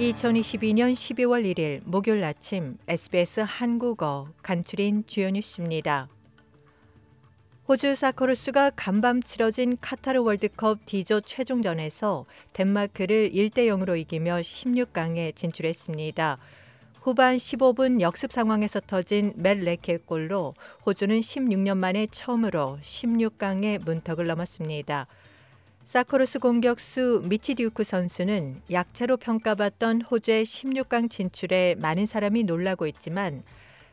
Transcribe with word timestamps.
2022년 0.00 0.94
12월 0.94 1.44
1일 1.44 1.82
목요일 1.84 2.24
아침 2.24 2.78
SBS 2.88 3.40
한국어 3.40 4.28
간추린 4.40 5.04
주요 5.06 5.28
뉴스입니다. 5.28 6.08
호주 7.68 7.94
사커루스가 7.94 8.70
간밤 8.70 9.22
치러진 9.22 9.76
카타르 9.78 10.22
월드컵 10.22 10.86
D조 10.86 11.20
최종전에서 11.20 12.24
덴마크를 12.54 13.30
1대 13.30 13.66
0으로 13.66 13.98
이기며 13.98 14.36
16강에 14.36 15.36
진출했습니다. 15.36 16.38
후반 17.02 17.36
15분 17.36 18.00
역습 18.00 18.32
상황에서 18.32 18.80
터진 18.80 19.34
맷 19.36 19.58
레켈 19.58 20.06
골로 20.06 20.54
호주는 20.86 21.20
16년 21.20 21.76
만에 21.76 22.06
처음으로 22.10 22.78
16강의 22.82 23.84
문턱을 23.84 24.26
넘었습니다. 24.26 25.06
사코루스 25.90 26.38
공격수 26.38 27.24
미치 27.24 27.56
디우크 27.56 27.82
선수는 27.82 28.62
약체로 28.70 29.16
평가받던 29.16 30.02
호주의 30.02 30.44
16강 30.44 31.10
진출에 31.10 31.74
많은 31.80 32.06
사람이 32.06 32.44
놀라고 32.44 32.86
있지만 32.86 33.42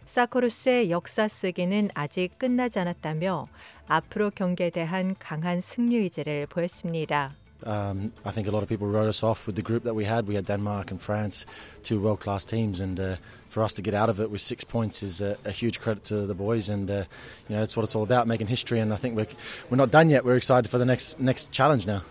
사코루스의 0.06 0.92
역사 0.92 1.28
쓰기는 1.28 1.90
아직 1.96 2.38
끝나지 2.38 2.78
않았다며 2.78 3.48
앞으로 3.88 4.30
경기에 4.30 4.70
대한 4.70 5.16
강한 5.18 5.60
승리 5.60 5.96
의지를 5.96 6.46
보였습니다. 6.46 7.32
Um, 7.65 8.13
I 8.25 8.33
think 8.33 8.49
a 8.49 8.51
lot 8.51 8.63
of 8.63 8.69
people 8.69 8.89
wrote 8.89 9.09
us 9.09 9.23
off 9.23 9.47
with 9.47 9.57
the 9.57 9.63
group 9.63 9.85
that 9.85 9.95
we 9.95 10.05
had. 10.05 10.27
We 10.27 10.35
had 10.35 10.47
Denmark 10.47 10.91
and 10.91 11.01
France, 11.01 11.47
two 11.83 12.01
world 12.01 12.21
class 12.21 12.45
teams, 12.45 12.81
and 12.81 12.99
uh, 12.99 13.17
for 13.49 13.63
us 13.63 13.73
to 13.75 13.83
get 13.83 13.95
out 13.95 14.09
of 14.09 14.19
it 14.21 14.31
with 14.31 14.41
six 14.41 14.65
points 14.65 15.03
is 15.03 15.21
a, 15.21 15.37
a 15.45 15.53
huge 15.53 15.79
credit 15.81 16.05
to 16.05 16.27
the 16.27 16.35
boys. 16.35 16.69
And 16.69 16.91
uh, 16.91 17.05
you 17.49 17.55
know, 17.55 17.61
that's 17.61 17.77
what 17.77 17.85
it's 17.85 17.95
all 17.95 18.03
about, 18.03 18.27
making 18.27 18.49
history. 18.49 18.81
And 18.81 18.93
I 18.93 18.97
think 18.97 19.17
we're 19.17 19.29
we're 19.71 19.77
not 19.77 19.91
done 19.91 20.11
yet. 20.11 20.25
We're 20.25 20.37
excited 20.37 20.69
for 20.69 20.79
the 20.79 20.85
next 20.85 21.21
next 21.21 21.53
challenge 21.53 21.87
now. 21.87 22.03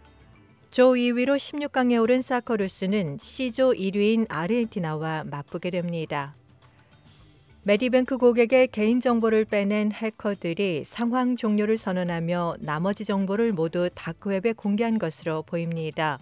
조 0.72 0.94
2위로 0.94 1.38
16강에 1.38 2.02
오른 2.02 2.22
사커루스는 2.22 3.19
C조 3.22 3.73
1위인 3.73 4.25
아르헨티나와 4.30 5.25
맞붙게 5.25 5.69
됩니다. 5.69 6.33
메디뱅크 7.67 8.19
고객의 8.19 8.69
개인정보를 8.69 9.45
빼낸 9.45 9.91
해커들이 9.91 10.84
상황 10.84 11.36
종료를 11.36 11.78
선언하며 11.78 12.58
나머지 12.61 13.05
정보를 13.05 13.53
모두 13.53 13.91
다크웹에 13.92 14.53
공개한 14.53 15.00
것으로 15.00 15.42
보입니다. 15.42 16.20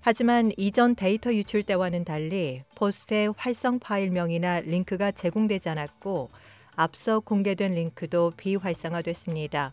하지만 0.00 0.50
이전 0.56 0.96
데이터 0.96 1.32
유출 1.32 1.62
때와는 1.62 2.04
달리 2.04 2.64
포스트의 2.74 3.32
활성 3.36 3.78
파일명이나 3.78 4.62
링크가 4.62 5.12
제공되지 5.12 5.68
않았고 5.68 6.28
앞서 6.74 7.20
공개된 7.20 7.72
링크도 7.72 8.32
비활성화됐습니다. 8.36 9.70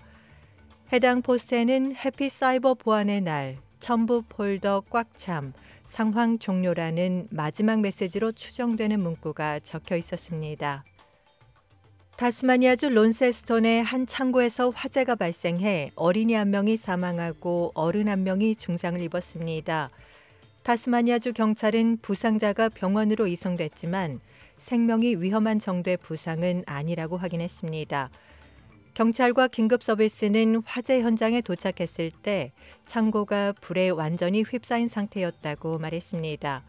해당 0.93 1.23
포스트에는 1.23 1.95
해피 1.95 2.29
사이버 2.29 2.75
보안의 2.75 3.21
날, 3.21 3.57
첨부 3.79 4.21
폴더 4.29 4.83
꽉참, 4.91 5.53
상황 5.83 6.37
종료라는 6.37 7.29
마지막 7.31 7.81
메시지로 7.81 8.33
추정되는 8.33 8.99
문구가 8.99 9.61
적혀 9.61 9.97
있었습니다. 9.97 10.83
타스마니아주 12.17 12.89
론세스톤의 12.89 13.83
한 13.83 14.07
창고에서 14.07 14.71
화재가 14.71 15.13
발생해 15.17 15.91
어린이 15.93 16.33
한 16.33 16.49
명이 16.49 16.75
사망하고 16.75 17.73
어른 17.75 18.07
한 18.07 18.23
명이 18.23 18.55
중상을 18.55 18.99
입었습니다. 18.99 19.91
타스마니아주 20.63 21.33
경찰은 21.33 21.99
부상자가 22.01 22.69
병원으로 22.69 23.27
이송됐지만 23.27 24.19
생명이 24.57 25.17
위험한 25.17 25.59
정도의 25.59 25.97
부상은 25.97 26.63
아니라고 26.65 27.17
확인했습니다. 27.17 28.09
경찰과 28.95 29.47
긴급 29.49 29.83
서비스는 29.83 30.63
화재 30.65 31.01
현장에 31.01 31.41
도착했을 31.41 32.09
때 32.23 32.51
창고가 32.87 33.53
불에 33.61 33.89
완전히 33.89 34.41
휩싸인 34.41 34.87
상태였다고 34.87 35.77
말했습니다. 35.77 36.63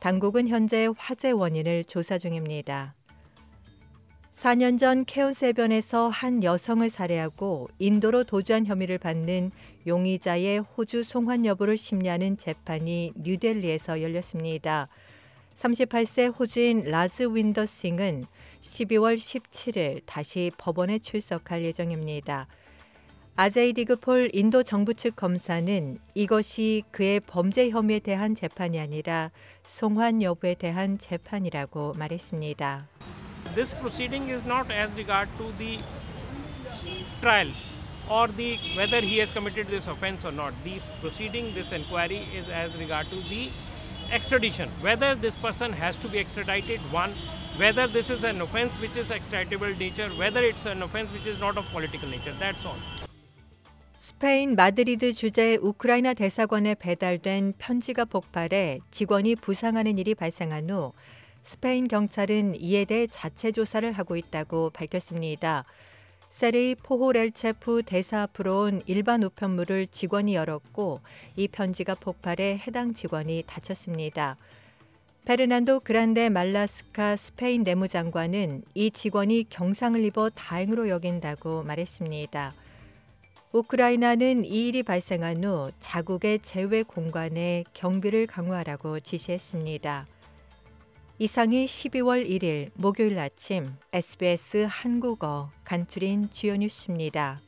당국은 0.00 0.46
현재 0.46 0.90
화재 0.98 1.30
원인을 1.30 1.84
조사 1.84 2.18
중입니다. 2.18 2.94
4년 4.34 4.80
전 4.80 5.04
케온세변에서 5.04 6.08
한 6.08 6.42
여성을 6.42 6.90
살해하고 6.90 7.68
인도로 7.78 8.24
도주한 8.24 8.66
혐의를 8.66 8.98
받는 8.98 9.52
용의자의 9.86 10.58
호주 10.58 11.04
송환 11.04 11.46
여부를 11.46 11.76
심리하는 11.76 12.36
재판이 12.36 13.12
뉴델리에서 13.16 14.02
열렸습니다. 14.02 14.88
38세 15.54 16.36
호주인 16.36 16.82
라즈 16.82 17.28
윈더 17.32 17.64
싱은 17.64 18.24
12월 18.60 19.16
17일 19.16 20.02
다시 20.04 20.50
법원에 20.58 20.98
출석할 20.98 21.62
예정입니다. 21.62 22.48
아제이 23.36 23.72
디그폴 23.72 24.30
인도 24.32 24.64
정부 24.64 24.94
측 24.94 25.14
검사는 25.14 25.98
이것이 26.14 26.82
그의 26.90 27.20
범죄 27.20 27.70
혐의에 27.70 28.00
대한 28.00 28.34
재판이 28.34 28.80
아니라 28.80 29.30
송환 29.62 30.22
여부에 30.22 30.54
대한 30.54 30.98
재판이라고 30.98 31.94
말했습니다. 31.94 32.88
this 33.55 33.73
proceeding 33.73 34.29
is 34.29 34.45
not 34.45 34.71
as 34.71 34.91
regard 34.91 35.29
to 35.37 35.51
the 35.57 35.79
trial 37.21 37.49
or 38.09 38.27
the 38.27 38.57
whether 38.75 39.01
he 39.01 39.17
has 39.17 39.31
committed 39.31 39.67
this 39.67 39.87
offense 39.87 40.25
or 40.25 40.31
not. 40.31 40.53
This 40.63 40.83
proceeding, 41.01 41.53
this 41.53 41.71
inquiry 41.71 42.27
is 42.35 42.47
as 42.49 42.75
regard 42.75 43.09
to 43.09 43.21
the 43.29 43.49
extradition, 44.11 44.69
whether 44.81 45.15
this 45.15 45.35
person 45.35 45.73
has 45.73 45.95
to 45.97 46.07
be 46.07 46.19
extradited. 46.19 46.79
One, 46.91 47.13
whether 47.57 47.87
this 47.87 48.09
is 48.09 48.23
an 48.23 48.41
offense 48.41 48.79
which 48.79 48.97
is 48.97 49.09
extraditable 49.09 49.77
nature, 49.77 50.09
whether 50.09 50.41
it's 50.41 50.65
an 50.65 50.81
offense 50.81 51.11
which 51.11 51.27
is 51.27 51.39
not 51.39 51.57
of 51.57 51.65
political 51.71 52.09
nature. 52.09 52.33
That's 52.39 52.65
all. 52.65 52.77
스페인 53.99 54.55
마드리드 54.55 55.11
주재 55.11 55.57
우크라이나 55.61 56.13
대사관에 56.13 56.75
배달된 56.75 57.53
편지가 57.57 58.05
폭발해 58.05 58.79
직원이 58.91 59.35
부상하는 59.35 59.97
일이 59.97 60.15
발생한 60.15 60.69
후 60.69 60.93
스페인 61.44 61.88
경찰은 61.88 62.60
이에 62.60 62.86
대해 62.86 63.06
자체 63.06 63.52
조사를 63.52 63.92
하고 63.92 64.16
있다고 64.16 64.70
밝혔습니다. 64.70 65.64
세레이 66.30 66.74
포호렐체프 66.74 67.82
대사 67.84 68.22
앞으로 68.22 68.62
온 68.62 68.82
일반 68.86 69.22
우편물을 69.22 69.88
직원이 69.92 70.34
열었고 70.34 71.00
이 71.36 71.46
편지가 71.46 71.96
폭발해 71.96 72.60
해당 72.66 72.94
직원이 72.94 73.44
다쳤습니다. 73.46 74.36
페르난도 75.26 75.80
그란데 75.80 76.30
말라스카 76.30 77.16
스페인 77.16 77.62
내무장관은 77.62 78.62
이 78.74 78.90
직원이 78.90 79.46
경상을 79.48 80.02
입어 80.02 80.30
다행으로 80.30 80.88
여긴다고 80.88 81.62
말했습니다. 81.62 82.54
우크라이나는 83.52 84.44
이 84.44 84.68
일이 84.68 84.82
발생한 84.82 85.44
후 85.44 85.70
자국의 85.78 86.40
제외 86.40 86.82
공간에 86.82 87.64
경비를 87.74 88.26
강화하라고 88.26 89.00
지시했습니다. 89.00 90.06
이상이 91.16 91.66
12월 91.66 92.28
1일 92.28 92.72
목요일 92.74 93.20
아침 93.20 93.76
SBS 93.92 94.66
한국어 94.68 95.52
간추린 95.62 96.28
주요 96.32 96.56
뉴스입니다. 96.56 97.40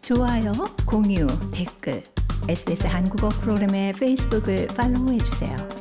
좋아요, 0.00 0.52
공유, 0.86 1.26
댓글, 1.52 2.04
SBS 2.48 2.86
한국어 2.86 3.30
프로그램의 3.30 3.94
페이스북을 3.94 4.68
팔로우해 4.68 5.18
주세요. 5.18 5.77